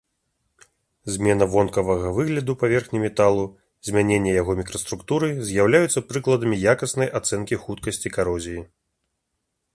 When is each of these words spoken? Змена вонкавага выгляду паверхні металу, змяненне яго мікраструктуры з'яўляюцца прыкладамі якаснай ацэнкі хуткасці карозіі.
Змена 1.17 1.45
вонкавага 1.55 2.13
выгляду 2.17 2.55
паверхні 2.63 3.01
металу, 3.03 3.45
змяненне 3.91 4.33
яго 4.41 4.57
мікраструктуры 4.63 5.29
з'яўляюцца 5.51 6.05
прыкладамі 6.11 6.61
якаснай 6.75 7.15
ацэнкі 7.23 7.55
хуткасці 7.67 8.17
карозіі. 8.19 8.61